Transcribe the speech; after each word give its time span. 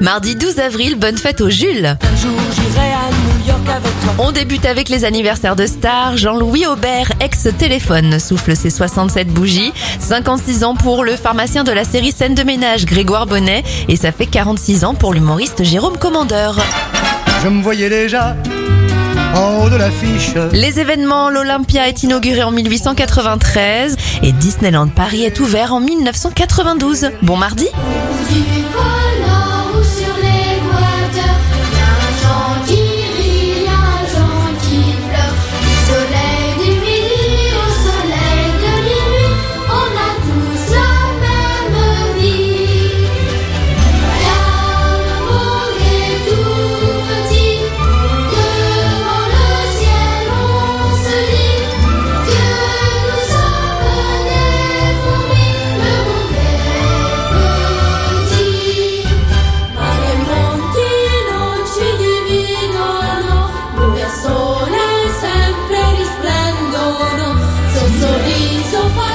Mardi 0.00 0.34
12 0.34 0.58
avril, 0.58 0.96
bonne 0.96 1.16
fête 1.16 1.40
au 1.40 1.50
Jules. 1.50 1.86
Un 1.86 2.16
jour 2.16 2.38
j'irai 2.54 2.92
à 2.92 3.10
New 3.10 3.46
York 3.46 3.68
avec 3.68 4.00
toi. 4.00 4.14
On 4.18 4.32
débute 4.32 4.64
avec 4.66 4.88
les 4.88 5.04
anniversaires 5.04 5.56
de 5.56 5.66
stars. 5.66 6.16
Jean-Louis 6.16 6.66
Aubert, 6.66 7.12
ex-téléphone, 7.20 8.18
souffle 8.18 8.56
ses 8.56 8.70
67 8.70 9.28
bougies. 9.28 9.72
56 10.00 10.64
ans 10.64 10.74
pour 10.74 11.04
le 11.04 11.16
pharmacien 11.16 11.64
de 11.64 11.72
la 11.72 11.84
série 11.84 12.12
Scène 12.12 12.34
de 12.34 12.42
ménage, 12.42 12.86
Grégoire 12.86 13.26
Bonnet. 13.26 13.62
Et 13.88 13.96
ça 13.96 14.12
fait 14.12 14.26
46 14.26 14.84
ans 14.84 14.94
pour 14.94 15.14
l'humoriste 15.14 15.62
Jérôme 15.62 15.96
Commandeur. 15.96 16.56
Je 17.42 17.48
me 17.48 17.62
voyais 17.62 17.88
déjà 17.88 18.36
en 19.36 19.64
haut 19.64 19.70
de 19.70 19.76
l'affiche. 19.76 20.34
Les 20.52 20.80
événements, 20.80 21.30
l'Olympia 21.30 21.88
est 21.88 22.02
inauguré 22.02 22.42
en 22.42 22.50
1893 22.50 23.96
et 24.22 24.32
Disneyland 24.32 24.88
Paris 24.88 25.24
est 25.24 25.40
ouvert 25.40 25.72
en 25.72 25.80
1992. 25.80 27.10
Bon 27.22 27.36
mardi 27.36 27.68
so 68.70 68.88
far. 68.90 69.13